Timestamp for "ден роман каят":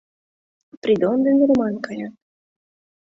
1.25-2.13